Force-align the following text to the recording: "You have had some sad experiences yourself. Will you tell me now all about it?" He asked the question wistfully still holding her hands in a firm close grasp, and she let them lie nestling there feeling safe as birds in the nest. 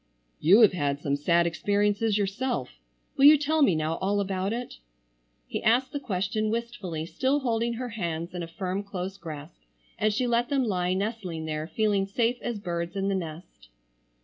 "You 0.39 0.61
have 0.61 0.73
had 0.73 0.99
some 0.99 1.15
sad 1.15 1.45
experiences 1.45 2.17
yourself. 2.17 2.71
Will 3.17 3.25
you 3.25 3.37
tell 3.37 3.61
me 3.61 3.75
now 3.75 3.97
all 3.99 4.19
about 4.19 4.51
it?" 4.51 4.79
He 5.45 5.61
asked 5.63 5.91
the 5.91 5.99
question 5.99 6.49
wistfully 6.49 7.05
still 7.05 7.41
holding 7.41 7.73
her 7.73 7.89
hands 7.89 8.33
in 8.33 8.41
a 8.41 8.47
firm 8.47 8.81
close 8.81 9.15
grasp, 9.19 9.61
and 9.99 10.11
she 10.11 10.25
let 10.25 10.49
them 10.49 10.63
lie 10.63 10.95
nestling 10.95 11.45
there 11.45 11.67
feeling 11.67 12.07
safe 12.07 12.41
as 12.41 12.57
birds 12.57 12.95
in 12.95 13.09
the 13.09 13.13
nest. 13.15 13.69